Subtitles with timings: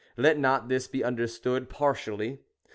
[0.17, 2.39] Let not this be understood par tially.